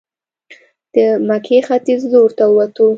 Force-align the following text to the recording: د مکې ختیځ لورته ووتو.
د 0.93 0.95
مکې 1.27 1.57
ختیځ 1.67 2.01
لورته 2.13 2.45
ووتو. 2.49 2.87